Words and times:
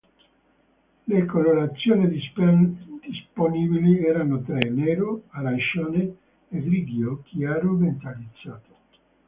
Le 1.05 1.25
colorazioni 1.27 2.07
disponibili 2.09 4.03
erano 4.03 4.41
tre: 4.41 4.67
nero, 4.71 5.25
arancione 5.27 5.99
e 6.49 6.59
grigio 6.59 7.21
chiaro 7.25 7.69
metallizzato. 7.73 8.75